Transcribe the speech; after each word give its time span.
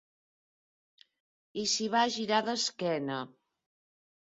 I 1.65 1.67
s'hi 1.75 1.91
va 1.99 2.03
girar 2.19 2.43
d'esquena. 2.51 3.23